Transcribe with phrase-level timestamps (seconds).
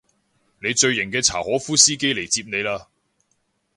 [0.63, 2.87] 你最型嘅柴可夫司機嚟接你喇